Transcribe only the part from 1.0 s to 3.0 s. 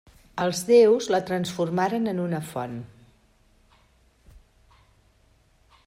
la transformaren en una font.